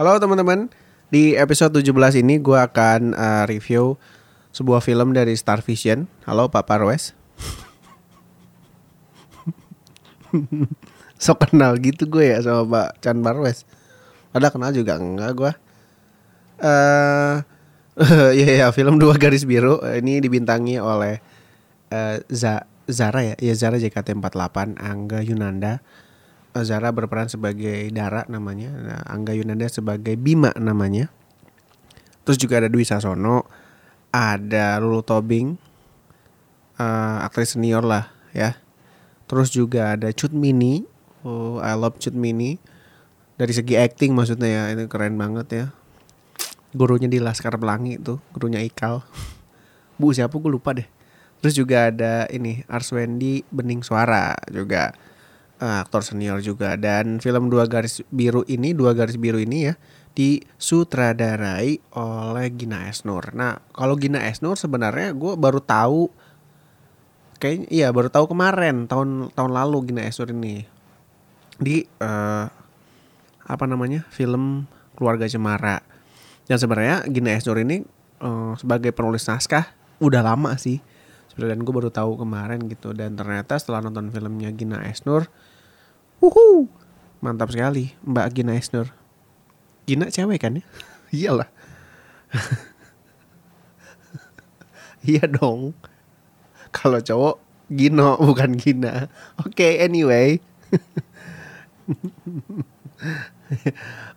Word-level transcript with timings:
Halo 0.00 0.16
teman-teman, 0.16 0.72
di 1.12 1.36
episode 1.36 1.76
17 1.76 2.24
ini 2.24 2.40
gue 2.40 2.56
akan 2.56 3.12
uh, 3.12 3.44
review 3.44 4.00
sebuah 4.48 4.80
film 4.80 5.12
dari 5.12 5.36
Star 5.36 5.60
Vision. 5.60 6.08
Halo 6.24 6.48
Pak 6.48 6.64
Parwes. 6.64 7.12
so 11.20 11.36
kenal 11.36 11.76
gitu 11.76 12.08
gue 12.08 12.32
ya 12.32 12.40
sama 12.40 12.64
Pak 12.64 13.04
Chan 13.04 13.20
Parwes. 13.20 13.68
Ada 14.32 14.48
kenal 14.48 14.72
juga 14.72 14.96
enggak 14.96 15.36
gue. 15.36 15.52
Eh 16.64 17.36
ya 18.40 18.48
ya 18.56 18.66
film 18.72 18.96
dua 18.96 19.20
garis 19.20 19.44
biru 19.44 19.84
ini 19.84 20.24
dibintangi 20.24 20.80
oleh 20.80 21.20
uh, 21.92 22.16
Za 22.32 22.64
Zara 22.88 23.20
ya, 23.20 23.36
ya 23.36 23.52
Zara 23.52 23.76
JKT48, 23.76 24.80
Angga 24.80 25.20
Yunanda. 25.20 25.84
Zara 26.66 26.90
berperan 26.90 27.30
sebagai 27.30 27.86
Dara 27.94 28.26
namanya, 28.26 28.70
nah, 28.74 29.02
Angga 29.06 29.38
Yunanda 29.38 29.70
sebagai 29.70 30.18
Bima 30.18 30.50
namanya. 30.58 31.06
Terus 32.26 32.36
juga 32.42 32.58
ada 32.58 32.68
Dwi 32.68 32.82
Sasono, 32.82 33.46
ada 34.10 34.82
Lulu 34.82 35.06
Tobing, 35.06 35.54
uh, 36.78 37.22
aktris 37.22 37.54
senior 37.54 37.86
lah 37.86 38.10
ya. 38.34 38.58
Terus 39.30 39.54
juga 39.54 39.94
ada 39.94 40.10
Cut 40.10 40.34
Mini, 40.34 40.82
oh 41.22 41.62
I 41.62 41.78
love 41.78 42.02
Cut 42.02 42.18
Mini. 42.18 42.58
Dari 43.38 43.54
segi 43.54 43.78
acting 43.78 44.12
maksudnya 44.12 44.50
ya, 44.50 44.62
ini 44.74 44.90
keren 44.90 45.14
banget 45.16 45.46
ya. 45.54 45.66
Gurunya 46.74 47.06
di 47.06 47.22
Laskar 47.22 47.54
Pelangi 47.56 47.96
tuh, 48.02 48.18
gurunya 48.34 48.58
Ikal. 48.58 49.06
Bu 50.02 50.10
siapa 50.10 50.34
gue 50.34 50.50
lupa 50.50 50.74
deh. 50.74 50.86
Terus 51.40 51.56
juga 51.56 51.88
ada 51.88 52.28
ini 52.28 52.66
Arswendi 52.68 53.46
Bening 53.48 53.80
Suara 53.80 54.36
juga 54.52 54.92
uh, 55.60 55.84
aktor 55.84 56.02
senior 56.02 56.40
juga 56.40 56.74
dan 56.74 57.20
film 57.20 57.52
dua 57.52 57.68
garis 57.68 58.00
biru 58.08 58.42
ini 58.48 58.72
dua 58.72 58.96
garis 58.96 59.20
biru 59.20 59.38
ini 59.38 59.70
ya 59.70 59.74
disutradarai 60.10 61.78
oleh 61.94 62.46
Gina 62.56 62.90
Esnur. 62.90 63.30
Nah 63.36 63.62
kalau 63.70 63.94
Gina 63.94 64.26
Esnur 64.26 64.58
sebenarnya 64.58 65.14
gue 65.14 65.38
baru 65.38 65.62
tahu 65.62 66.10
kayaknya 67.38 67.68
iya 67.70 67.88
baru 67.94 68.10
tahu 68.10 68.34
kemarin 68.34 68.90
tahun 68.90 69.30
tahun 69.32 69.52
lalu 69.54 69.92
Gina 69.92 70.02
Esnur 70.04 70.34
ini 70.34 70.66
di 71.60 71.86
uh, 72.02 72.50
apa 73.46 73.64
namanya 73.68 74.08
film 74.10 74.66
Keluarga 74.98 75.30
Cemara. 75.30 75.80
Dan 76.50 76.58
sebenarnya 76.58 77.06
Gina 77.06 77.30
Esnur 77.38 77.62
ini 77.62 77.86
uh, 78.18 78.58
sebagai 78.58 78.90
penulis 78.90 79.22
naskah 79.30 79.70
udah 80.02 80.24
lama 80.24 80.56
sih 80.58 80.82
dan 81.38 81.62
gue 81.64 81.72
baru 81.72 81.88
tahu 81.88 82.20
kemarin 82.20 82.60
gitu 82.68 82.92
dan 82.92 83.16
ternyata 83.16 83.56
setelah 83.56 83.80
nonton 83.80 84.12
filmnya 84.12 84.52
Gina 84.52 84.84
Esnur 84.84 85.30
wuhu. 86.20 86.68
Mantap 87.20 87.52
sekali 87.52 87.92
Mbak 88.04 88.28
Gina 88.36 88.56
Esnur. 88.56 88.88
Gina 89.84 90.08
cewek 90.08 90.40
kan 90.40 90.60
ya? 90.60 90.64
Iyalah. 91.16 91.48
Iya 95.00 95.24
dong. 95.24 95.72
Kalau 96.76 97.00
cowok 97.00 97.40
Gino 97.72 98.20
bukan 98.20 98.52
Gina. 98.60 99.08
Oke 99.40 99.64
okay, 99.64 99.72
anyway. 99.80 100.36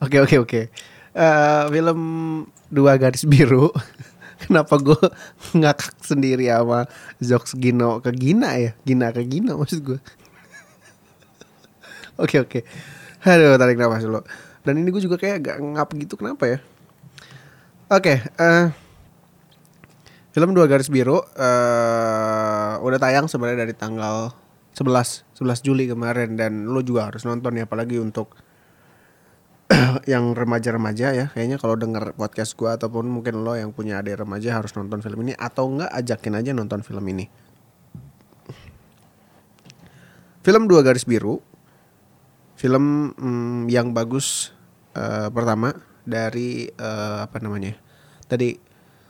Oke 0.04 0.22
oke 0.22 0.36
oke. 0.44 0.62
Eh, 1.16 1.64
film 1.72 2.00
dua 2.68 3.00
garis 3.00 3.24
biru. 3.26 3.72
Kenapa 4.44 4.76
gue 4.76 5.00
ngakak 5.56 6.04
sendiri 6.04 6.52
sama 6.52 6.86
Zox 7.24 7.56
Gino 7.56 8.04
ke 8.04 8.12
Gina 8.12 8.60
ya? 8.60 8.76
Gina 8.84 9.16
ke 9.16 9.24
Gino 9.24 9.56
maksud 9.56 9.80
gue 9.82 10.00
oke 12.22 12.38
oke. 12.44 12.60
Aduh 13.24 13.56
tarik 13.56 13.80
nafas 13.80 14.04
dulu. 14.04 14.22
Dan 14.64 14.80
ini 14.80 14.90
gue 14.92 15.04
juga 15.04 15.20
kayak 15.20 15.38
gak 15.44 15.58
ngap 15.60 15.90
gitu 16.00 16.16
kenapa 16.16 16.44
ya? 16.48 16.58
Oke 17.92 18.24
uh, 18.40 18.72
film 20.34 20.56
dua 20.56 20.66
garis 20.66 20.88
biru 20.90 21.20
uh, 21.20 22.74
udah 22.80 23.00
tayang 23.00 23.28
sebenarnya 23.30 23.68
dari 23.68 23.76
tanggal 23.76 24.34
11 24.74 25.38
11 25.38 25.66
Juli 25.66 25.86
kemarin. 25.88 26.36
Dan 26.36 26.68
lo 26.68 26.82
juga 26.82 27.08
harus 27.08 27.24
nonton 27.24 27.56
ya 27.56 27.70
apalagi 27.70 28.02
untuk 28.02 28.34
yang 30.12 30.34
remaja-remaja 30.34 31.08
ya. 31.14 31.26
Kayaknya 31.32 31.58
kalau 31.62 31.78
denger 31.78 32.18
podcast 32.18 32.58
gue 32.58 32.68
ataupun 32.68 33.08
mungkin 33.08 33.46
lo 33.46 33.54
yang 33.54 33.72
punya 33.72 34.02
adik 34.02 34.26
remaja 34.26 34.58
harus 34.58 34.74
nonton 34.74 35.00
film 35.00 35.22
ini. 35.24 35.34
Atau 35.38 35.70
enggak 35.70 35.94
ajakin 35.94 36.34
aja 36.40 36.52
nonton 36.52 36.82
film 36.82 37.06
ini. 37.08 37.30
Film 40.44 40.68
dua 40.68 40.84
garis 40.84 41.08
biru 41.08 41.40
film 42.64 43.12
hmm, 43.20 43.68
yang 43.68 43.92
bagus 43.92 44.56
uh, 44.96 45.28
pertama 45.36 45.84
dari 46.08 46.72
uh, 46.80 47.28
apa 47.28 47.44
namanya 47.44 47.76
tadi 48.32 48.56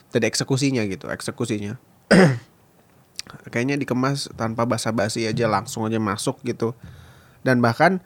tadi 0.09 0.25
eksekusinya 0.25 0.81
gitu 0.90 1.06
eksekusinya. 1.14 1.78
Kayaknya 3.53 3.78
dikemas 3.78 4.34
tanpa 4.34 4.66
basa-basi 4.66 5.30
aja 5.30 5.46
langsung 5.46 5.86
aja 5.86 6.02
masuk 6.02 6.41
gitu. 6.41 6.74
Dan 7.46 7.62
bahkan 7.62 8.02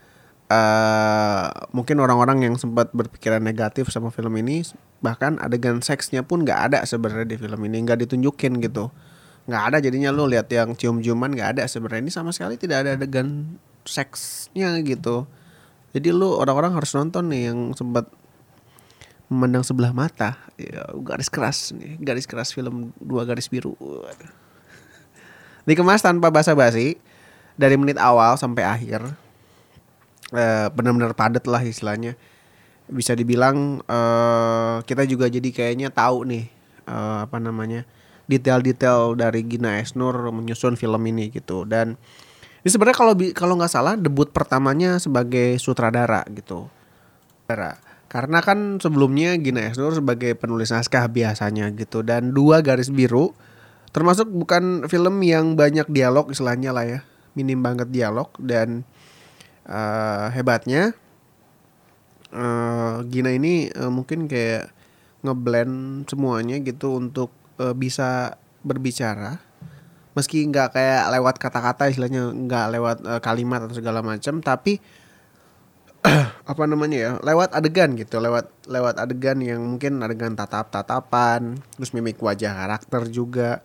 uh, 0.51 1.47
mungkin 1.71 2.03
orang-orang 2.03 2.43
yang 2.43 2.55
sempat 2.59 2.91
berpikiran 2.91 3.39
negatif 3.39 3.87
sama 3.87 4.11
film 4.11 4.35
ini 4.39 4.67
bahkan 4.99 5.39
adegan 5.39 5.79
seksnya 5.79 6.27
pun 6.27 6.43
nggak 6.43 6.71
ada 6.71 6.79
sebenarnya 6.83 7.27
di 7.27 7.37
film 7.39 7.59
ini 7.71 7.87
nggak 7.87 8.03
ditunjukin 8.03 8.59
gitu. 8.59 8.91
Nggak 9.47 9.63
ada 9.63 9.77
jadinya 9.79 10.11
lo 10.11 10.27
lihat 10.27 10.51
yang 10.51 10.75
cium-ciuman 10.75 11.31
nggak 11.31 11.49
ada 11.59 11.63
sebenarnya. 11.71 12.03
Ini 12.03 12.11
sama 12.11 12.35
sekali 12.35 12.59
tidak 12.59 12.83
ada 12.83 12.99
adegan 12.99 13.59
seksnya 13.87 14.75
gitu 14.83 15.27
jadi 15.97 16.13
lo 16.13 16.37
orang-orang 16.37 16.77
harus 16.77 16.93
nonton 16.93 17.33
nih 17.33 17.49
yang 17.49 17.73
sempat 17.73 18.05
memandang 19.27 19.65
sebelah 19.65 19.91
mata. 19.91 20.37
Ya, 20.55 20.85
garis 21.01 21.27
keras 21.27 21.73
nih 21.73 21.97
garis 21.97 22.29
keras 22.29 22.53
film 22.53 22.93
dua 23.01 23.25
garis 23.25 23.49
biru. 23.49 23.73
Dikemas 25.67 26.05
tanpa 26.05 26.29
basa-basi 26.29 26.95
dari 27.57 27.75
menit 27.75 27.97
awal 27.97 28.37
sampai 28.37 28.63
akhir. 28.63 29.01
Uh, 30.27 30.67
benar-benar 30.77 31.17
padat 31.17 31.43
lah 31.49 31.65
istilahnya. 31.65 32.13
Bisa 32.87 33.17
dibilang 33.17 33.81
uh, 33.89 34.79
kita 34.85 35.03
juga 35.03 35.27
jadi 35.27 35.49
kayaknya 35.51 35.91
tahu 35.91 36.23
nih 36.23 36.45
uh, 36.87 37.27
apa 37.27 37.41
namanya 37.41 37.83
detail-detail 38.31 39.15
dari 39.19 39.43
Gina 39.43 39.81
Esnur 39.81 40.15
menyusun 40.31 40.79
film 40.79 41.03
ini 41.09 41.33
gitu. 41.33 41.67
Dan 41.67 41.99
ini 42.63 42.69
sebenarnya 42.69 42.97
kalau 42.97 43.13
kalau 43.33 43.53
nggak 43.59 43.73
salah 43.73 43.93
debut 43.93 44.29
pertamanya 44.33 44.97
sebagai 44.97 45.57
sutradara 45.61 46.25
gitu. 46.33 46.69
Karena 48.07 48.39
kan 48.39 48.79
sebelumnya 48.79 49.35
Gina 49.35 49.67
Esnur 49.67 49.91
sebagai 49.91 50.35
penulis 50.39 50.71
naskah 50.71 51.07
biasanya 51.11 51.71
gitu. 51.75 52.03
Dan 52.03 52.31
dua 52.31 52.63
garis 52.63 52.87
biru 52.91 53.35
termasuk 53.91 54.27
bukan 54.29 54.85
film 54.91 55.23
yang 55.23 55.55
banyak 55.55 55.87
dialog 55.91 56.31
istilahnya 56.31 56.71
lah 56.71 56.85
ya. 56.87 56.99
Minim 57.37 57.61
banget 57.61 57.93
dialog 57.93 58.33
dan 58.41 58.81
uh, 59.69 60.33
hebatnya 60.33 60.97
uh, 62.33 63.05
Gina 63.07 63.31
ini 63.31 63.69
uh, 63.71 63.91
mungkin 63.93 64.25
kayak 64.25 64.73
ngeblend 65.21 66.07
semuanya 66.09 66.57
gitu 66.63 66.97
untuk 66.97 67.29
uh, 67.61 67.75
bisa 67.75 68.39
berbicara 68.65 69.46
meski 70.17 70.41
nggak 70.49 70.73
kayak 70.73 71.13
lewat 71.13 71.37
kata-kata 71.37 71.93
istilahnya 71.93 72.33
nggak 72.33 72.65
lewat 72.73 72.97
uh, 73.05 73.21
kalimat 73.21 73.61
atau 73.61 73.77
segala 73.77 74.01
macam 74.01 74.41
tapi 74.41 74.81
apa 76.51 76.63
namanya 76.65 76.97
ya 76.97 77.11
lewat 77.21 77.53
adegan 77.53 77.93
gitu 77.93 78.17
lewat 78.17 78.49
lewat 78.65 78.97
adegan 78.97 79.37
yang 79.45 79.61
mungkin 79.61 80.01
adegan 80.01 80.33
tatap 80.33 80.73
tatapan 80.73 81.61
terus 81.77 81.93
mimik 81.93 82.17
wajah 82.17 82.57
karakter 82.57 83.05
juga. 83.13 83.61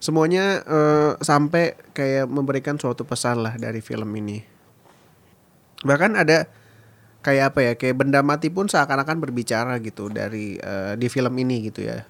Semuanya 0.00 0.64
uh, 0.64 1.12
sampai 1.20 1.76
kayak 1.92 2.24
memberikan 2.24 2.80
suatu 2.80 3.04
pesan 3.04 3.44
lah 3.44 3.60
dari 3.60 3.84
film 3.84 4.08
ini. 4.16 4.40
Bahkan 5.84 6.16
ada 6.16 6.48
kayak 7.20 7.52
apa 7.52 7.60
ya 7.60 7.72
kayak 7.76 8.00
benda 8.00 8.24
mati 8.24 8.48
pun 8.48 8.64
seakan-akan 8.64 9.20
berbicara 9.20 9.76
gitu 9.84 10.08
dari 10.08 10.56
uh, 10.56 10.96
di 10.96 11.04
film 11.12 11.36
ini 11.36 11.68
gitu 11.68 11.84
ya 11.84 12.00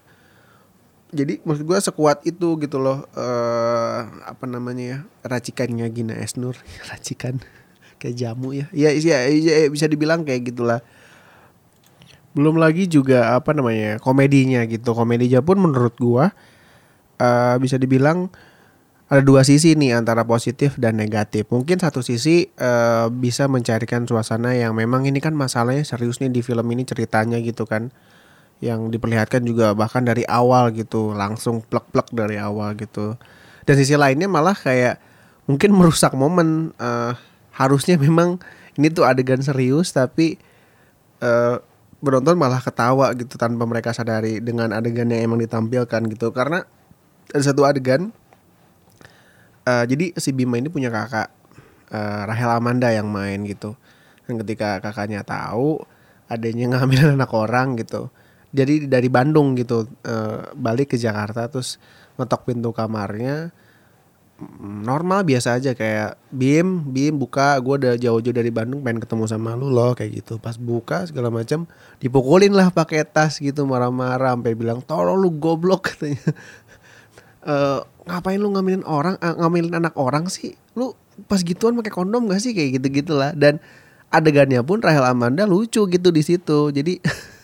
jadi 1.10 1.42
maksud 1.42 1.66
gue 1.66 1.78
sekuat 1.78 2.22
itu 2.22 2.54
gitu 2.62 2.78
loh 2.78 3.02
uh, 3.18 4.00
apa 4.22 4.46
namanya 4.46 4.84
ya 4.84 4.98
racikannya 5.26 5.86
Gina 5.90 6.14
Esnur 6.14 6.54
racikan. 6.90 7.42
Kayak 8.00 8.16
jamu 8.16 8.56
ya. 8.56 8.66
Ya, 8.72 8.96
ya, 8.96 9.28
ya 9.28 9.68
bisa 9.68 9.84
dibilang 9.84 10.24
kayak 10.24 10.54
gitulah. 10.54 10.80
Belum 12.32 12.56
lagi 12.56 12.86
juga 12.88 13.36
apa 13.36 13.52
namanya 13.52 14.00
komedinya 14.00 14.64
gitu. 14.64 14.96
Komedinya 14.96 15.44
pun 15.44 15.60
menurut 15.60 15.92
gue 16.00 16.24
uh, 17.20 17.56
bisa 17.60 17.76
dibilang 17.76 18.32
ada 19.10 19.26
dua 19.26 19.42
sisi 19.42 19.74
nih 19.74 19.98
antara 19.98 20.22
positif 20.22 20.78
dan 20.78 20.94
negatif. 20.94 21.50
Mungkin 21.50 21.82
satu 21.82 22.00
sisi 22.00 22.46
uh, 22.56 23.10
bisa 23.10 23.50
mencarikan 23.50 24.06
suasana 24.06 24.54
yang 24.54 24.78
memang 24.78 25.04
ini 25.04 25.18
kan 25.18 25.34
masalahnya 25.34 25.82
serius 25.82 26.22
nih 26.22 26.30
di 26.30 26.40
film 26.46 26.64
ini 26.70 26.86
ceritanya 26.86 27.42
gitu 27.42 27.66
kan. 27.66 27.90
Yang 28.60 28.96
diperlihatkan 28.96 29.42
juga 29.44 29.72
bahkan 29.72 30.04
dari 30.04 30.24
awal 30.28 30.72
gitu, 30.76 31.16
langsung 31.16 31.64
plek-plek 31.64 32.12
dari 32.12 32.36
awal 32.36 32.76
gitu. 32.76 33.16
Dan 33.64 33.74
sisi 33.76 33.96
lainnya 33.96 34.28
malah 34.28 34.56
kayak 34.56 35.00
mungkin 35.50 35.74
merusak 35.74 36.14
momen 36.14 36.70
uh, 36.78 37.16
harusnya 37.56 37.98
memang 37.98 38.38
ini 38.78 38.88
tuh 38.92 39.02
adegan 39.02 39.42
serius 39.42 39.90
tapi 39.90 40.38
uh, 41.20 41.58
penonton 42.00 42.38
malah 42.38 42.62
ketawa 42.62 43.12
gitu 43.12 43.36
tanpa 43.36 43.68
mereka 43.68 43.92
sadari 43.92 44.40
dengan 44.40 44.72
adegan 44.72 45.10
yang 45.12 45.28
emang 45.28 45.42
ditampilkan 45.42 46.00
gitu 46.14 46.32
karena 46.32 46.64
ada 47.34 47.42
satu 47.44 47.68
adegan 47.68 48.14
uh, 49.68 49.84
jadi 49.84 50.16
si 50.16 50.32
Bima 50.32 50.56
ini 50.56 50.72
punya 50.72 50.88
kakak 50.88 51.28
uh, 51.92 52.24
Rahel 52.24 52.50
Amanda 52.54 52.88
yang 52.88 53.10
main 53.10 53.44
gitu 53.44 53.76
dan 54.24 54.40
ketika 54.40 54.80
kakaknya 54.80 55.26
tahu 55.26 55.82
adanya 56.30 56.78
ngambil 56.78 57.10
anak 57.20 57.30
orang 57.34 57.76
gitu 57.76 58.08
jadi 58.50 58.90
dari 58.90 59.06
Bandung 59.06 59.54
gitu 59.54 59.86
uh, 60.06 60.50
balik 60.58 60.94
ke 60.94 60.96
Jakarta 60.98 61.46
terus 61.46 61.78
ngetok 62.18 62.50
pintu 62.50 62.74
kamarnya 62.74 63.54
normal 64.60 65.22
biasa 65.24 65.60
aja. 65.60 65.76
Kayak 65.76 66.16
Bim 66.32 66.84
Bim 66.88 67.20
buka 67.20 67.56
gue 67.60 67.74
udah 67.76 67.94
jauh-jauh 68.00 68.34
dari 68.34 68.48
Bandung 68.48 68.80
pengen 68.80 69.04
ketemu 69.04 69.24
sama 69.28 69.54
lu 69.54 69.68
loh 69.68 69.92
kayak 69.92 70.24
gitu. 70.24 70.40
Pas 70.40 70.56
buka 70.56 71.04
segala 71.06 71.28
macam 71.28 71.68
dipukulin 72.00 72.52
lah 72.52 72.72
pakai 72.72 73.04
tas 73.04 73.38
gitu 73.38 73.68
marah-marah 73.68 74.36
sampai 74.36 74.56
bilang 74.56 74.80
tolong 74.84 75.20
lu 75.20 75.30
goblok 75.36 75.86
katanya. 75.92 76.32
E, 77.40 77.54
ngapain 78.08 78.40
lu 78.40 78.52
ngambilin 78.52 78.84
orang 78.84 79.16
uh, 79.20 79.36
ngambilin 79.36 79.74
anak 79.76 79.94
orang 79.96 80.28
sih? 80.32 80.56
Lu 80.76 80.96
pas 81.28 81.40
gituan 81.44 81.76
pakai 81.76 81.92
kondom 81.92 82.28
gak 82.28 82.40
sih? 82.40 82.56
Kayak 82.56 82.80
gitu 82.80 83.04
gitulah 83.04 83.36
dan 83.36 83.60
adegannya 84.10 84.64
pun 84.64 84.82
Rahel 84.82 85.04
Amanda 85.04 85.44
lucu 85.44 85.84
gitu 85.86 86.08
di 86.10 86.22
situ. 86.24 86.72
Jadi 86.72 87.00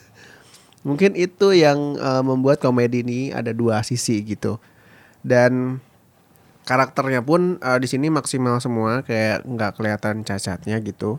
mungkin 0.86 1.18
itu 1.18 1.50
yang 1.50 1.98
uh, 1.98 2.22
membuat 2.22 2.62
komedi 2.62 3.02
ini 3.02 3.34
ada 3.34 3.50
dua 3.50 3.82
sisi 3.82 4.22
gitu. 4.22 4.62
Dan 5.26 5.82
karakternya 6.62 7.26
pun 7.26 7.58
uh, 7.58 7.82
di 7.82 7.90
sini 7.90 8.06
maksimal 8.06 8.62
semua 8.62 9.02
kayak 9.02 9.42
nggak 9.42 9.72
kelihatan 9.74 10.22
cacatnya 10.22 10.78
gitu. 10.86 11.18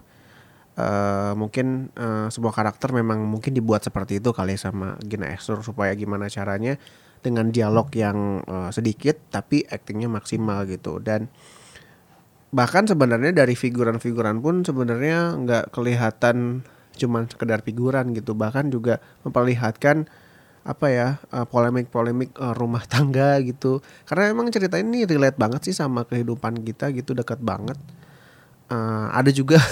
Uh, 0.77 1.33
mungkin 1.35 1.89
uh, 1.99 2.29
sebuah 2.31 2.53
karakter 2.53 2.93
memang 2.95 3.25
mungkin 3.25 3.51
dibuat 3.51 3.81
seperti 3.83 4.21
itu 4.23 4.29
kali 4.31 4.55
sama 4.55 4.95
Gina 5.03 5.27
Exur 5.33 5.65
supaya 5.65 5.91
gimana 5.97 6.29
caranya 6.29 6.77
dengan 7.25 7.49
dialog 7.49 7.89
yang 7.97 8.45
uh, 8.45 8.69
sedikit 8.69 9.19
tapi 9.27 9.67
aktingnya 9.67 10.07
maksimal 10.07 10.63
gitu. 10.63 11.03
Dan 11.03 11.27
bahkan 12.55 12.87
sebenarnya 12.87 13.35
dari 13.35 13.59
figuran-figuran 13.59 14.39
pun 14.39 14.63
sebenarnya 14.63 15.35
nggak 15.35 15.75
kelihatan 15.75 16.63
cuman 16.97 17.29
sekedar 17.29 17.61
figuran 17.61 18.11
gitu. 18.17 18.33
Bahkan 18.33 18.73
juga 18.73 18.97
memperlihatkan 19.23 20.09
apa 20.67 20.91
ya 20.91 21.07
uh, 21.31 21.47
polemik-polemik 21.47 22.35
uh, 22.35 22.51
rumah 22.51 22.83
tangga 22.91 23.39
gitu. 23.39 23.79
Karena 24.03 24.35
emang 24.35 24.51
cerita 24.51 24.75
ini 24.75 25.07
relate 25.07 25.39
banget 25.39 25.71
sih 25.71 25.75
sama 25.77 26.03
kehidupan 26.03 26.59
kita 26.67 26.91
gitu 26.91 27.15
dekat 27.15 27.39
banget. 27.39 27.79
Uh, 28.67 29.07
ada 29.15 29.31
juga 29.31 29.63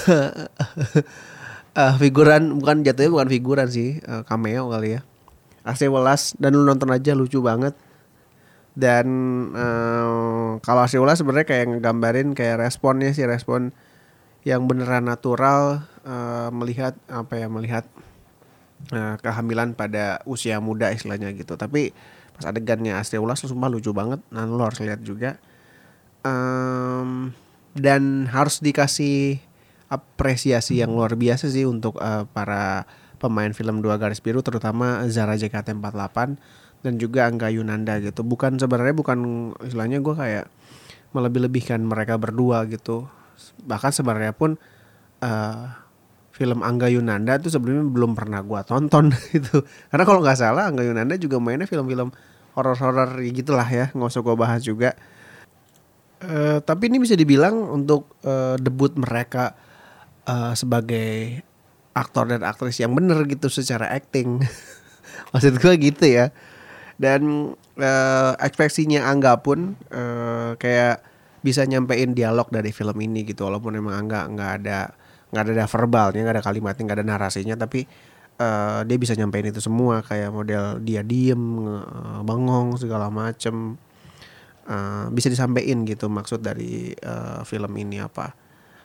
uh, 1.75 1.95
figuran 2.01 2.55
bukan 2.63 2.87
jatuhnya 2.87 3.11
bukan 3.11 3.27
figuran 3.27 3.67
sih 3.67 3.99
uh, 4.07 4.23
cameo 4.23 4.71
kali 4.71 4.95
ya. 4.95 5.01
AC 5.67 5.89
Welas 5.91 6.37
dan 6.39 6.55
lu 6.55 6.63
nonton 6.63 6.87
aja 6.95 7.11
lucu 7.11 7.43
banget. 7.43 7.75
Dan 8.75 9.07
uh, 9.51 10.63
kalau 10.63 10.87
AC 10.87 10.95
Welas 10.95 11.19
sebenarnya 11.19 11.47
kayak 11.47 11.65
ngegambarin 11.75 12.31
kayak 12.31 12.63
responnya 12.63 13.11
sih 13.11 13.27
respon 13.27 13.75
yang 14.47 14.69
beneran 14.69 15.09
natural 15.09 15.89
uh, 16.05 16.49
melihat 16.53 16.93
apa 17.09 17.33
ya 17.35 17.47
melihat 17.49 17.85
uh, 18.93 19.17
kehamilan 19.19 19.73
pada 19.73 20.21
usia 20.29 20.61
muda 20.61 20.93
istilahnya 20.93 21.33
gitu. 21.33 21.57
Tapi 21.57 21.91
pas 22.37 22.47
adegannya 22.47 22.95
Astri 22.95 23.17
Ulas 23.17 23.41
sumpah 23.41 23.67
lucu 23.67 23.91
banget. 23.91 24.21
Nah 24.29 24.45
lo 24.45 24.61
harus 24.63 24.79
lihat 24.79 25.01
juga. 25.01 25.41
Um, 26.25 27.33
dan 27.75 28.25
harus 28.31 28.63
dikasih 28.63 29.37
apresiasi 29.91 30.81
yang 30.81 30.95
luar 30.95 31.13
biasa 31.13 31.51
sih 31.51 31.67
untuk 31.67 32.01
uh, 32.01 32.25
para 32.25 32.89
pemain 33.21 33.53
film 33.53 33.79
dua 33.85 34.01
garis 34.01 34.19
biru 34.19 34.41
terutama 34.41 35.05
Zara 35.09 35.37
JKT48 35.37 36.17
dan 36.81 36.93
juga 37.01 37.29
Angga 37.29 37.49
Yunanda 37.53 37.97
gitu. 38.01 38.21
Bukan 38.21 38.57
sebenarnya 38.57 38.95
bukan 38.97 39.51
istilahnya 39.65 40.01
gue 40.01 40.15
kayak 40.17 40.45
melebih-lebihkan 41.13 41.81
mereka 41.81 42.17
berdua 42.17 42.65
gitu. 42.69 43.09
Bahkan 43.65 43.91
sebenarnya 43.93 44.33
pun 44.33 44.57
uh, 45.21 45.84
film 46.35 46.59
Angga 46.67 46.91
Yunanda 46.91 47.39
itu 47.39 47.47
sebelumnya 47.47 47.87
belum 47.87 48.11
pernah 48.11 48.43
gua 48.43 48.67
tonton 48.67 49.15
itu. 49.37 49.63
Karena 49.87 50.03
kalau 50.03 50.19
nggak 50.19 50.35
salah 50.35 50.67
Angga 50.67 50.83
Yunanda 50.83 51.15
juga 51.15 51.39
mainnya 51.39 51.63
film-film 51.63 52.11
horor-horor 52.59 53.23
gitulah 53.31 53.67
ya 53.67 53.87
nggak 53.95 54.11
usah 54.11 54.19
gua 54.19 54.35
bahas 54.35 54.59
juga. 54.59 54.99
Uh, 56.19 56.59
tapi 56.59 56.91
ini 56.91 56.99
bisa 56.99 57.15
dibilang 57.15 57.55
untuk 57.71 58.19
uh, 58.27 58.59
debut 58.59 58.91
mereka 58.99 59.55
uh, 60.27 60.51
sebagai 60.51 61.39
aktor 61.95 62.27
dan 62.27 62.43
aktris 62.43 62.83
yang 62.83 62.91
bener 62.91 63.23
gitu 63.31 63.47
secara 63.47 63.87
acting. 63.95 64.43
Maksud 65.31 65.55
gua 65.63 65.71
gitu 65.79 66.03
ya. 66.03 66.35
Dan 66.99 67.55
uh, 67.79 68.31
ekspresinya 68.43 69.07
Angga 69.07 69.39
pun 69.39 69.79
uh, 69.91 70.59
kayak 70.59 70.99
bisa 71.45 71.63
nyampein 71.63 72.11
dialog 72.11 72.49
dari 72.51 72.73
film 72.73 72.97
ini 72.99 73.23
gitu 73.23 73.47
walaupun 73.47 73.77
emang 73.77 74.03
Angga 74.03 74.27
nggak 74.31 74.51
ada 74.63 74.95
nggak 75.35 75.51
ada 75.51 75.67
verbalnya 75.67 76.23
nggak 76.23 76.35
ada 76.39 76.45
kalimatnya 76.47 76.83
nggak 76.87 76.97
ada 77.03 77.05
narasinya 77.05 77.55
tapi 77.59 77.83
uh, 78.39 78.81
dia 78.83 78.97
bisa 78.99 79.15
nyampein 79.15 79.51
itu 79.51 79.61
semua 79.63 80.03
kayak 80.03 80.29
model 80.31 80.79
dia 80.83 81.01
diem 81.05 81.39
bengong 82.23 82.79
segala 82.79 83.07
macem. 83.11 83.79
Uh, 84.65 85.13
bisa 85.13 85.29
disampaikan 85.29 85.85
gitu 85.85 86.09
maksud 86.09 86.41
dari 86.41 86.97
uh, 87.05 87.45
film 87.45 87.69
ini 87.77 88.01
apa. 88.01 88.33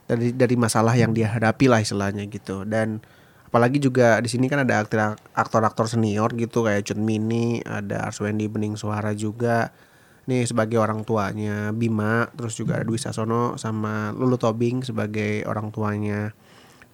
Dari 0.05 0.37
dari 0.37 0.52
masalah 0.58 0.93
yang 0.93 1.17
dia 1.17 1.32
hadapi 1.32 1.70
lah 1.70 1.81
istilahnya 1.81 2.29
gitu. 2.29 2.69
Dan 2.69 3.00
apalagi 3.49 3.81
juga 3.81 4.20
di 4.20 4.29
sini 4.29 4.47
kan 4.52 4.69
ada 4.69 4.85
aktor-aktor 5.35 5.88
senior 5.88 6.37
gitu 6.37 6.69
kayak 6.69 6.85
Chun 6.85 7.00
Mini 7.00 7.64
ada 7.64 8.12
Arswendi 8.12 8.47
Bening 8.47 8.76
Suara 8.76 9.17
juga 9.17 9.73
nih 10.31 10.47
sebagai 10.47 10.79
orang 10.79 11.03
tuanya 11.03 11.75
Bima 11.75 12.31
terus 12.38 12.55
juga 12.55 12.79
ada 12.79 12.87
Dwi 12.87 13.03
Sasono 13.03 13.59
sama 13.59 14.15
Lulu 14.15 14.38
Tobing 14.38 14.87
sebagai 14.87 15.43
orang 15.50 15.75
tuanya 15.75 16.31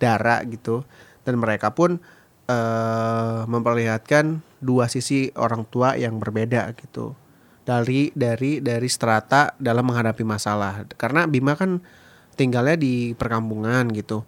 Dara 0.00 0.40
gitu. 0.48 0.88
Dan 1.20 1.36
mereka 1.36 1.76
pun 1.76 2.00
uh, 2.48 3.40
memperlihatkan 3.44 4.40
dua 4.64 4.88
sisi 4.88 5.28
orang 5.36 5.68
tua 5.68 6.00
yang 6.00 6.16
berbeda 6.16 6.72
gitu. 6.80 7.12
Dari 7.66 8.08
dari 8.16 8.64
dari 8.64 8.88
strata 8.88 9.52
dalam 9.60 9.84
menghadapi 9.84 10.24
masalah. 10.24 10.88
Karena 10.96 11.28
Bima 11.28 11.52
kan 11.52 11.84
tinggalnya 12.40 12.80
di 12.80 13.12
perkampungan 13.12 13.92
gitu. 13.92 14.24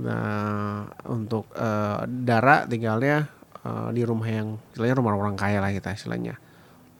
Nah 0.00 0.88
untuk 1.04 1.52
uh, 1.52 2.08
Dara 2.08 2.64
tinggalnya 2.64 3.28
uh, 3.68 3.92
di 3.92 4.00
rumah 4.00 4.28
yang 4.32 4.56
istilahnya 4.72 4.96
rumah 4.96 5.12
orang 5.12 5.36
kaya 5.36 5.60
lah 5.60 5.72
kita 5.72 5.92
istilahnya 5.92 6.45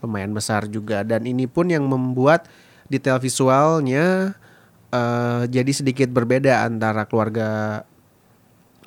lumayan 0.05 0.33
besar 0.37 0.69
juga 0.69 1.03
dan 1.03 1.25
ini 1.25 1.49
pun 1.49 1.73
yang 1.73 1.85
membuat 1.88 2.47
detail 2.87 3.19
visualnya 3.19 4.37
uh, 4.93 5.43
jadi 5.49 5.73
sedikit 5.73 6.12
berbeda 6.12 6.67
antara 6.69 7.09
keluarga 7.09 7.83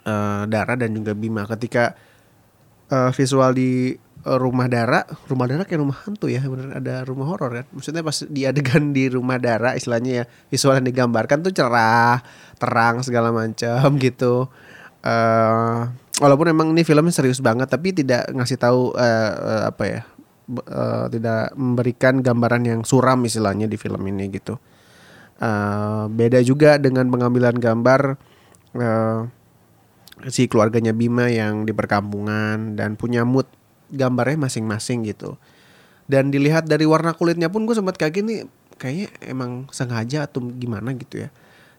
uh, 0.06 0.44
Dara 0.46 0.74
dan 0.78 0.94
juga 0.96 1.18
Bima 1.18 1.44
ketika 1.50 1.98
uh, 2.94 3.12
visual 3.12 3.52
di 3.56 3.98
rumah 4.20 4.68
Dara, 4.68 5.08
rumah 5.32 5.48
Dara 5.48 5.64
kayak 5.64 5.80
rumah 5.80 5.98
hantu 6.04 6.28
ya, 6.28 6.44
bener 6.44 6.76
ada 6.76 7.08
rumah 7.08 7.24
horor 7.24 7.64
kan. 7.64 7.66
Maksudnya 7.72 8.04
pas 8.04 8.20
di 8.28 8.44
adegan 8.44 8.92
di 8.92 9.08
rumah 9.08 9.40
Dara 9.40 9.80
istilahnya 9.80 10.12
ya, 10.12 10.26
visual 10.52 10.76
yang 10.76 10.88
digambarkan 10.92 11.40
tuh 11.40 11.56
cerah, 11.56 12.20
terang 12.60 13.00
segala 13.00 13.32
macam 13.32 13.96
gitu. 14.04 14.52
Uh, 15.00 15.88
walaupun 16.20 16.52
emang 16.52 16.76
ini 16.76 16.84
filmnya 16.84 17.16
serius 17.16 17.40
banget 17.40 17.72
tapi 17.72 17.96
tidak 17.96 18.28
ngasih 18.36 18.60
tahu 18.60 18.92
uh, 19.00 19.34
uh, 19.40 19.64
apa 19.72 19.84
ya 19.88 20.02
uh, 20.50 21.06
tidak 21.08 21.54
memberikan 21.54 22.26
gambaran 22.26 22.64
yang 22.66 22.82
suram 22.82 23.22
istilahnya 23.24 23.70
di 23.70 23.78
film 23.78 24.02
ini 24.10 24.28
gitu. 24.34 24.58
Uh, 25.40 26.12
beda 26.12 26.44
juga 26.44 26.76
dengan 26.76 27.08
pengambilan 27.08 27.56
gambar 27.56 28.20
uh, 28.76 29.24
si 30.28 30.52
keluarganya 30.52 30.92
Bima 30.92 31.32
yang 31.32 31.64
di 31.64 31.72
perkampungan 31.72 32.76
dan 32.76 33.00
punya 33.00 33.24
mood 33.24 33.48
gambarnya 33.94 34.50
masing-masing 34.50 35.08
gitu. 35.08 35.40
Dan 36.10 36.34
dilihat 36.34 36.66
dari 36.66 36.90
warna 36.90 37.14
kulitnya 37.14 37.48
pun 37.48 37.70
gue 37.70 37.78
sempat 37.78 37.96
kayak 37.96 38.14
gini 38.20 38.36
kayaknya 38.82 39.08
emang 39.30 39.70
sengaja 39.70 40.26
atau 40.28 40.44
gimana 40.58 40.92
gitu 40.98 41.24
ya. 41.24 41.30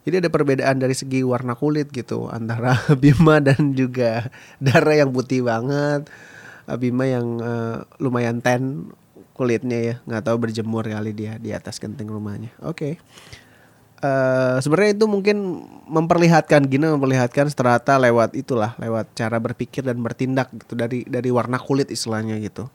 Jadi 0.01 0.25
ada 0.25 0.31
perbedaan 0.33 0.81
dari 0.81 0.97
segi 0.97 1.21
warna 1.21 1.53
kulit 1.53 1.93
gitu 1.93 2.33
antara 2.33 2.81
Bima 3.03 3.37
dan 3.45 3.77
juga 3.77 4.33
Dara 4.57 4.97
yang 4.97 5.13
putih 5.13 5.45
banget 5.45 6.09
Bima 6.77 7.07
yang 7.09 7.41
uh, 7.43 7.83
lumayan 7.99 8.39
ten 8.39 8.91
kulitnya 9.35 9.79
ya. 9.81 9.95
Nggak 10.05 10.23
tahu 10.29 10.37
berjemur 10.37 10.85
kali 10.85 11.17
dia 11.17 11.41
di 11.41 11.51
atas 11.57 11.81
genting 11.81 12.11
rumahnya. 12.11 12.53
Oke. 12.61 12.77
Okay. 12.77 12.93
uh, 14.05 14.07
eh, 14.07 14.57
sebenarnya 14.61 14.93
itu 14.97 15.07
mungkin 15.09 15.37
memperlihatkan 15.89 16.69
gini 16.69 16.89
memperlihatkan 16.89 17.49
strata 17.49 17.97
lewat 17.97 18.37
itulah 18.37 18.77
lewat 18.81 19.13
cara 19.17 19.37
berpikir 19.41 19.85
dan 19.85 20.01
bertindak 20.01 20.53
gitu 20.53 20.77
dari 20.77 21.05
dari 21.09 21.31
warna 21.33 21.57
kulit 21.57 21.89
istilahnya 21.89 22.37
gitu. 22.41 22.69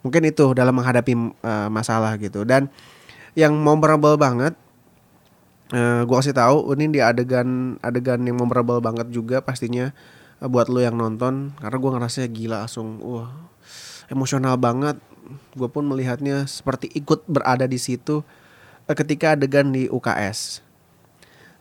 Mungkin 0.00 0.30
itu 0.30 0.56
dalam 0.56 0.72
menghadapi 0.72 1.12
uh, 1.44 1.68
masalah 1.68 2.16
gitu. 2.16 2.46
Dan 2.46 2.72
yang 3.36 3.52
memorable 3.54 4.16
banget 4.16 4.56
uh, 5.72 6.02
gua 6.08 6.24
kasih 6.24 6.36
tahu 6.36 6.72
ini 6.76 6.98
di 6.98 7.00
adegan 7.04 7.76
adegan 7.84 8.22
yang 8.24 8.38
memorable 8.40 8.80
banget 8.80 9.08
juga 9.12 9.44
pastinya 9.44 9.92
buat 10.38 10.70
lo 10.70 10.78
yang 10.78 10.94
nonton 10.94 11.50
karena 11.58 11.76
gue 11.78 11.90
ngerasa 11.98 12.18
gila 12.30 12.56
langsung 12.66 13.02
wah 13.02 13.30
emosional 14.12 14.54
banget. 14.56 14.98
Gue 15.52 15.68
pun 15.68 15.84
melihatnya 15.84 16.48
seperti 16.48 16.88
ikut 16.94 17.26
berada 17.28 17.68
di 17.68 17.76
situ 17.76 18.24
uh, 18.86 18.94
ketika 18.96 19.36
adegan 19.36 19.74
di 19.74 19.90
UKS 19.90 20.68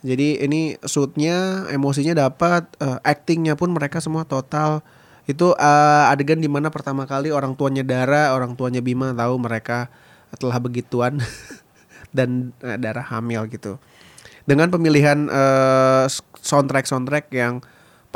jadi 0.05 0.45
ini 0.45 0.77
shootnya 0.85 1.65
emosinya 1.73 2.29
dapat 2.29 2.69
uh, 2.77 3.01
actingnya 3.01 3.57
pun 3.57 3.73
mereka 3.73 3.97
semua 3.97 4.23
total. 4.29 4.85
Itu 5.25 5.57
uh, 5.57 6.11
adegan 6.13 6.37
di 6.37 6.47
mana 6.47 6.69
pertama 6.69 7.09
kali 7.09 7.33
orang 7.33 7.57
tuanya 7.57 7.81
Dara 7.81 8.31
orang 8.31 8.53
tuanya 8.53 8.79
Bima 8.79 9.11
tahu 9.11 9.35
mereka 9.41 9.89
telah 10.37 10.61
begituan 10.61 11.17
dan 12.17 12.53
uh, 12.61 12.77
Dara 12.77 13.01
hamil 13.01 13.49
gitu. 13.49 13.81
Dengan 14.47 14.69
pemilihan 14.69 15.27
uh, 15.27 16.05
soundtrack 16.39 16.85
soundtrack 16.85 17.27
yang 17.33 17.59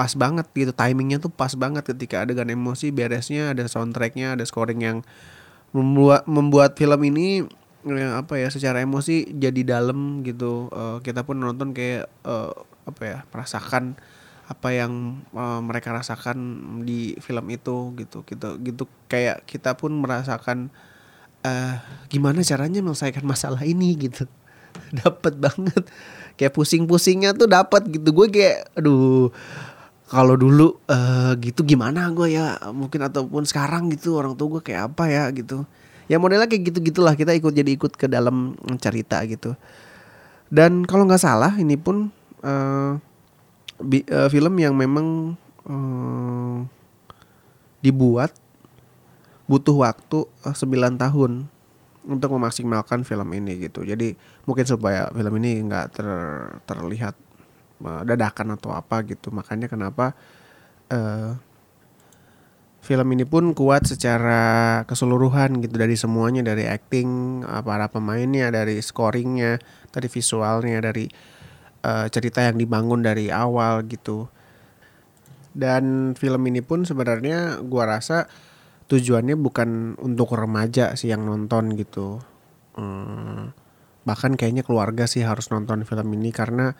pas 0.01 0.17
banget 0.17 0.49
gitu 0.57 0.73
timingnya 0.73 1.21
tuh 1.21 1.29
pas 1.29 1.53
banget 1.53 1.85
ketika 1.85 2.25
adegan 2.25 2.49
emosi 2.49 2.89
beresnya 2.89 3.53
ada 3.53 3.69
soundtracknya 3.69 4.33
ada 4.33 4.41
scoring 4.41 4.81
yang 4.81 4.97
membuat 5.77 6.25
membuat 6.25 6.73
film 6.73 6.97
ini 7.05 7.45
ya, 7.85 8.21
apa 8.21 8.37
ya 8.37 8.49
secara 8.49 8.83
emosi 8.83 9.31
jadi 9.37 9.61
dalam 9.77 10.21
gitu. 10.25 10.69
Uh, 10.73 10.97
kita 11.01 11.25
pun 11.25 11.39
nonton 11.39 11.73
kayak 11.73 12.11
uh, 12.25 12.53
apa 12.85 13.01
ya 13.05 13.17
merasakan 13.29 13.93
apa 14.51 14.69
yang 14.75 15.23
uh, 15.31 15.63
mereka 15.63 15.95
rasakan 15.95 16.37
di 16.83 17.15
film 17.23 17.45
itu 17.53 17.95
gitu. 17.97 18.25
Gitu 18.27 18.47
gitu 18.61 18.83
kayak 19.07 19.47
kita 19.47 19.77
pun 19.77 19.95
merasakan 20.01 20.73
uh, 21.45 21.79
gimana 22.11 22.43
caranya 22.43 22.83
menyelesaikan 22.83 23.25
masalah 23.25 23.63
ini 23.63 23.95
gitu. 23.95 24.27
Dapat 25.01 25.39
banget. 25.39 25.83
Kayak 26.35 26.57
pusing-pusingnya 26.57 27.37
tuh 27.37 27.45
dapat 27.45 27.85
gitu. 27.91 28.15
Gue 28.15 28.27
kayak 28.31 28.73
aduh 28.73 29.29
kalau 30.11 30.35
dulu 30.35 30.75
uh, 30.91 31.31
gitu 31.39 31.63
gimana 31.63 32.11
gue 32.11 32.35
ya? 32.35 32.59
Mungkin 32.75 32.99
ataupun 33.07 33.47
sekarang 33.47 33.87
gitu 33.95 34.19
orang 34.19 34.35
tua 34.35 34.59
gue 34.59 34.61
kayak 34.67 34.91
apa 34.91 35.07
ya 35.07 35.23
gitu. 35.31 35.63
Ya 36.11 36.19
modelnya 36.19 36.51
kayak 36.51 36.67
gitu 36.67 36.83
gitulah 36.83 37.15
kita 37.15 37.31
ikut 37.31 37.55
jadi 37.55 37.71
ikut 37.71 37.95
ke 37.95 38.11
dalam 38.11 38.59
cerita 38.83 39.23
gitu. 39.23 39.55
Dan 40.51 40.83
kalau 40.83 41.07
nggak 41.07 41.23
salah 41.23 41.55
ini 41.55 41.79
pun 41.79 42.11
uh, 42.43 42.99
bi, 43.79 44.03
uh, 44.11 44.27
film 44.27 44.59
yang 44.59 44.75
memang 44.75 45.39
uh, 45.63 46.59
dibuat 47.79 48.35
butuh 49.47 49.79
waktu 49.79 50.27
uh, 50.43 50.51
9 50.51 50.99
tahun 50.99 51.47
untuk 52.03 52.29
memaksimalkan 52.35 53.07
film 53.07 53.31
ini 53.31 53.63
gitu. 53.63 53.87
Jadi 53.87 54.19
mungkin 54.43 54.67
supaya 54.67 55.07
film 55.15 55.33
ini 55.39 55.63
nggak 55.71 55.85
ter, 55.95 56.07
terlihat 56.67 57.15
dadakan 58.05 58.57
atau 58.57 58.73
apa 58.73 59.03
gitu. 59.05 59.33
Makanya 59.33 59.67
kenapa 59.67 60.13
uh, 60.91 61.37
film 62.81 63.07
ini 63.13 63.23
pun 63.29 63.53
kuat 63.53 63.85
secara 63.85 64.81
keseluruhan 64.89 65.61
gitu 65.61 65.77
dari 65.77 65.93
semuanya 65.93 66.41
dari 66.41 66.65
acting 66.65 67.41
para 67.45 67.87
pemainnya, 67.87 68.49
dari 68.49 68.81
scoringnya, 68.81 69.61
dari 69.93 70.07
visualnya, 70.09 70.81
dari 70.81 71.05
uh, 71.85 72.09
cerita 72.09 72.41
yang 72.41 72.57
dibangun 72.57 73.05
dari 73.05 73.29
awal 73.29 73.85
gitu. 73.85 74.25
Dan 75.51 76.15
film 76.17 76.41
ini 76.47 76.63
pun 76.65 76.87
sebenarnya 76.87 77.61
gua 77.61 77.99
rasa 77.99 78.25
tujuannya 78.89 79.35
bukan 79.39 79.95
untuk 79.99 80.33
remaja 80.35 80.97
sih 80.97 81.13
yang 81.13 81.23
nonton 81.23 81.77
gitu. 81.77 82.19
Hmm, 82.75 83.51
bahkan 84.07 84.33
kayaknya 84.39 84.65
keluarga 84.65 85.05
sih 85.05 85.21
harus 85.21 85.51
nonton 85.51 85.83
film 85.85 86.07
ini 86.17 86.31
karena 86.33 86.73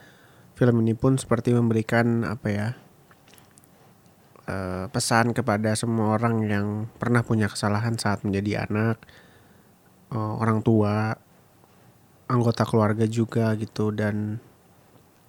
film 0.62 0.86
ini 0.86 0.94
pun 0.94 1.18
seperti 1.18 1.58
memberikan 1.58 2.22
apa 2.22 2.48
ya 2.54 2.68
uh, 4.46 4.86
pesan 4.94 5.34
kepada 5.34 5.74
semua 5.74 6.22
orang 6.22 6.46
yang 6.46 6.68
pernah 7.02 7.26
punya 7.26 7.50
kesalahan 7.50 7.98
saat 7.98 8.22
menjadi 8.22 8.70
anak, 8.70 9.02
uh, 10.14 10.38
orang 10.38 10.62
tua, 10.62 11.18
anggota 12.30 12.62
keluarga 12.70 13.10
juga 13.10 13.58
gitu 13.58 13.90
dan 13.90 14.38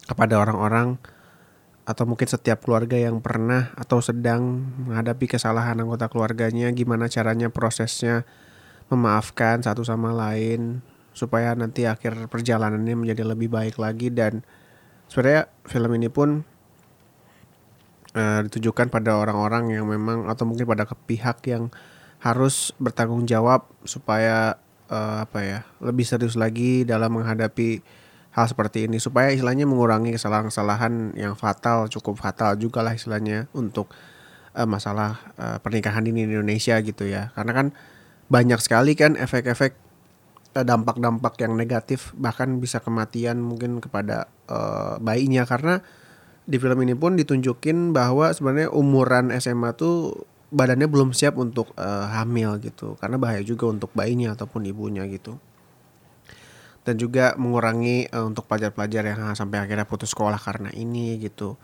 kepada 0.05 0.37
orang-orang 0.37 1.01
atau 1.89 2.05
mungkin 2.05 2.29
setiap 2.29 2.69
keluarga 2.69 3.01
yang 3.01 3.25
pernah 3.25 3.73
atau 3.75 4.05
sedang 4.05 4.69
menghadapi 4.85 5.33
kesalahan 5.33 5.81
anggota 5.81 6.13
keluarganya 6.13 6.69
gimana 6.77 7.09
caranya 7.09 7.49
prosesnya 7.49 8.29
memaafkan 8.93 9.65
satu 9.65 9.81
sama 9.81 10.13
lain 10.13 10.85
supaya 11.17 11.57
nanti 11.57 11.89
akhir 11.89 12.29
perjalanannya 12.29 12.95
menjadi 13.01 13.25
lebih 13.25 13.49
baik 13.49 13.81
lagi 13.81 14.13
dan 14.13 14.45
sebenarnya 15.13 15.53
film 15.69 15.93
ini 15.93 16.09
pun 16.09 16.41
uh, 18.17 18.41
ditujukan 18.49 18.89
pada 18.89 19.21
orang-orang 19.21 19.77
yang 19.77 19.85
memang 19.85 20.25
atau 20.25 20.49
mungkin 20.49 20.65
pada 20.65 20.89
pihak 20.89 21.45
yang 21.53 21.69
harus 22.25 22.73
bertanggung 22.81 23.29
jawab 23.29 23.69
supaya 23.85 24.57
uh, 24.89 25.29
apa 25.29 25.39
ya 25.45 25.61
lebih 25.85 26.09
serius 26.09 26.33
lagi 26.33 26.89
dalam 26.89 27.13
menghadapi 27.13 27.85
hal 28.33 28.47
seperti 28.49 28.89
ini. 28.89 28.97
Supaya 28.97 29.29
istilahnya 29.37 29.69
mengurangi 29.69 30.17
kesalahan-kesalahan 30.17 31.13
yang 31.13 31.37
fatal 31.37 31.93
cukup 31.93 32.17
fatal 32.17 32.57
juga 32.57 32.81
lah 32.81 32.97
istilahnya 32.97 33.53
untuk 33.53 33.93
uh, 34.57 34.65
masalah 34.65 35.21
uh, 35.37 35.61
pernikahan 35.61 36.09
ini 36.09 36.25
di 36.25 36.41
Indonesia 36.41 36.81
gitu 36.81 37.05
ya. 37.05 37.37
Karena 37.37 37.53
kan 37.53 37.67
banyak 38.33 38.65
sekali 38.65 38.97
kan 38.97 39.21
efek-efek 39.21 39.77
dampak-dampak 40.53 41.41
yang 41.41 41.57
negatif 41.57 42.13
bahkan 42.13 42.61
bisa 42.61 42.85
kematian 42.85 43.41
mungkin 43.41 43.81
kepada 43.81 44.29
uh, 44.53 45.01
bayinya. 45.01 45.49
Karena 45.49 45.81
di 46.45 46.61
film 46.61 46.77
ini 46.85 46.93
pun 46.93 47.17
ditunjukin 47.17 47.97
bahwa 47.97 48.29
sebenarnya 48.37 48.69
umuran 48.69 49.33
SMA 49.41 49.73
tuh 49.73 50.29
badannya 50.53 50.85
belum 50.85 51.17
siap 51.17 51.41
untuk 51.41 51.73
uh, 51.81 52.13
hamil 52.13 52.61
gitu. 52.61 53.01
Karena 53.01 53.17
bahaya 53.17 53.41
juga 53.41 53.73
untuk 53.73 53.89
bayinya 53.97 54.37
ataupun 54.37 54.69
ibunya 54.69 55.09
gitu. 55.09 55.41
Dan 56.85 57.01
juga 57.01 57.33
mengurangi 57.41 58.13
uh, 58.13 58.29
untuk 58.29 58.45
pelajar-pelajar 58.45 59.03
yang 59.09 59.33
sampai 59.33 59.65
akhirnya 59.65 59.89
putus 59.89 60.13
sekolah 60.13 60.37
karena 60.37 60.69
ini 60.77 61.17
gitu. 61.17 61.57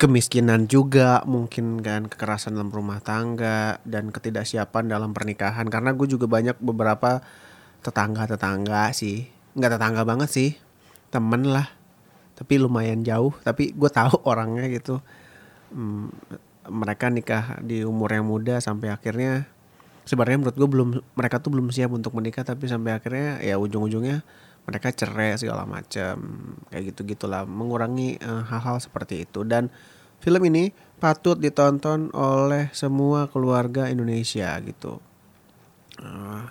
Kemiskinan 0.00 0.64
juga 0.64 1.20
mungkin 1.28 1.84
kan 1.84 2.08
kekerasan 2.08 2.56
dalam 2.56 2.72
rumah 2.72 3.04
tangga 3.04 3.84
dan 3.84 4.14
ketidaksiapan 4.14 4.88
dalam 4.88 5.10
pernikahan. 5.12 5.66
Karena 5.68 5.92
gue 5.92 6.08
juga 6.08 6.24
banyak 6.24 6.56
beberapa 6.56 7.20
tetangga-tetangga 7.80 8.92
sih. 8.96 9.28
Nggak 9.56 9.80
tetangga 9.80 10.02
banget 10.06 10.30
sih 10.30 10.50
temen 11.10 11.48
lah. 11.48 11.68
Tapi 12.38 12.56
lumayan 12.56 13.02
jauh. 13.04 13.34
Tapi 13.42 13.74
gue 13.74 13.90
tahu 13.90 14.20
orangnya 14.30 14.68
gitu. 14.70 15.02
Hmm, 15.70 16.12
mereka 16.68 17.10
nikah 17.10 17.58
di 17.64 17.82
umur 17.82 18.12
yang 18.14 18.26
muda 18.26 18.58
sampai 18.62 18.92
akhirnya 18.92 19.48
sebenarnya 20.04 20.38
menurut 20.42 20.56
gue 20.56 20.68
belum 20.68 20.88
mereka 21.14 21.38
tuh 21.38 21.54
belum 21.54 21.70
siap 21.70 21.94
untuk 21.94 22.16
menikah 22.18 22.42
tapi 22.42 22.66
sampai 22.66 22.98
akhirnya 22.98 23.38
ya 23.38 23.54
ujung-ujungnya 23.62 24.26
mereka 24.66 24.90
cerai 24.90 25.38
segala 25.38 25.64
macam 25.64 26.14
kayak 26.68 26.94
gitu 26.94 27.06
gitulah 27.14 27.42
mengurangi 27.48 28.20
uh, 28.22 28.44
hal-hal 28.46 28.78
seperti 28.78 29.24
itu. 29.24 29.42
Dan 29.42 29.72
film 30.20 30.42
ini 30.46 30.70
patut 31.00 31.40
ditonton 31.40 32.12
oleh 32.12 32.68
semua 32.76 33.26
keluarga 33.32 33.88
Indonesia 33.88 34.52
gitu. 34.60 35.00
Uh, 36.00 36.44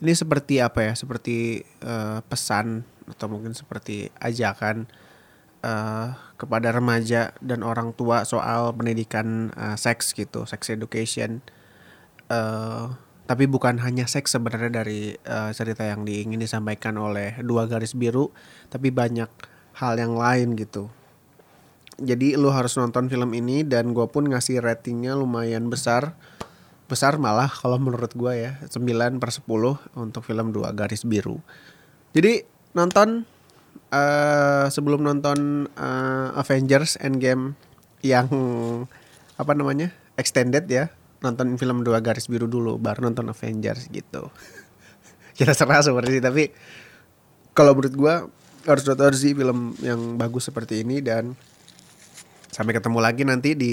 ini 0.00 0.12
seperti 0.16 0.58
apa 0.64 0.90
ya? 0.90 0.92
Seperti 0.96 1.64
uh, 1.84 2.24
pesan 2.24 2.84
atau 3.08 3.26
mungkin 3.28 3.52
seperti 3.52 4.08
ajakan 4.20 4.88
uh, 5.64 6.16
kepada 6.40 6.72
remaja 6.72 7.36
dan 7.44 7.60
orang 7.60 7.92
tua 7.92 8.24
soal 8.24 8.72
pendidikan 8.72 9.52
uh, 9.54 9.76
seks 9.76 10.16
gitu 10.16 10.48
sex 10.48 10.72
education. 10.72 11.44
Uh, 12.30 12.96
tapi 13.30 13.46
bukan 13.46 13.78
hanya 13.78 14.10
seks 14.10 14.34
sebenarnya 14.34 14.82
dari 14.82 15.14
uh, 15.22 15.54
cerita 15.54 15.86
yang 15.86 16.02
diingin 16.02 16.42
disampaikan 16.42 16.98
oleh 16.98 17.38
dua 17.46 17.70
garis 17.70 17.94
biru 17.94 18.34
tapi 18.66 18.90
banyak 18.90 19.30
hal 19.78 19.94
yang 19.98 20.18
lain 20.18 20.58
gitu. 20.58 20.90
Jadi 22.00 22.34
lu 22.34 22.48
harus 22.48 22.74
nonton 22.80 23.12
film 23.12 23.30
ini 23.36 23.60
dan 23.60 23.92
gue 23.92 24.08
pun 24.08 24.24
ngasih 24.24 24.64
ratingnya 24.64 25.12
lumayan 25.14 25.68
besar 25.68 26.16
besar 26.90 27.14
malah 27.22 27.46
kalau 27.46 27.78
menurut 27.78 28.10
gue 28.10 28.32
ya 28.34 28.52
9 28.66 29.22
per 29.22 29.30
10 29.30 29.46
untuk 29.94 30.22
film 30.26 30.50
dua 30.50 30.74
garis 30.74 31.06
biru. 31.06 31.38
Jadi 32.10 32.42
nonton 32.74 33.22
uh, 33.94 34.66
sebelum 34.66 35.06
nonton 35.06 35.70
uh, 35.78 36.34
Avengers 36.34 36.98
Endgame 36.98 37.54
yang 38.02 38.26
apa 39.38 39.52
namanya 39.54 39.94
extended 40.18 40.66
ya 40.66 40.90
nonton 41.22 41.54
film 41.60 41.86
dua 41.86 42.02
garis 42.02 42.26
biru 42.26 42.50
dulu 42.50 42.76
baru 42.82 43.06
nonton 43.06 43.30
Avengers 43.30 43.86
gitu. 43.94 44.34
Kita 45.38 45.54
serah 45.54 45.86
seperti 45.86 46.18
itu 46.18 46.22
tapi 46.26 46.44
kalau 47.54 47.78
menurut 47.78 47.94
gue 47.94 48.14
harus 48.66 48.84
nonton 48.84 49.14
sih 49.14 49.32
film 49.32 49.78
yang 49.80 50.18
bagus 50.18 50.50
seperti 50.50 50.82
ini 50.82 50.98
dan 51.00 51.38
sampai 52.50 52.74
ketemu 52.74 52.98
lagi 52.98 53.22
nanti 53.22 53.54
di 53.54 53.72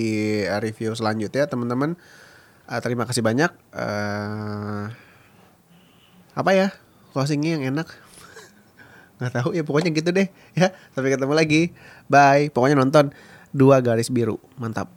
review 0.61 0.93
selanjutnya 0.93 1.49
teman-teman 1.49 1.97
uh, 2.67 2.79
terima 2.83 3.07
kasih 3.07 3.23
banyak. 3.23 3.51
Uh, 3.71 4.91
apa 6.37 6.51
ya? 6.53 6.67
Closingnya 7.15 7.57
yang 7.57 7.73
enak. 7.73 7.87
Nggak 9.17 9.31
tahu 9.41 9.49
ya 9.55 9.63
pokoknya 9.65 9.89
gitu 9.95 10.11
deh 10.13 10.27
ya. 10.53 10.75
Sampai 10.93 11.15
ketemu 11.15 11.33
lagi. 11.33 11.71
Bye. 12.11 12.51
Pokoknya 12.51 12.77
nonton. 12.77 13.15
Dua 13.55 13.79
garis 13.81 14.11
biru. 14.11 14.37
Mantap. 14.59 14.96